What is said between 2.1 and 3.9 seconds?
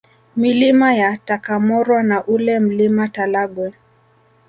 ule Mlima Talagwe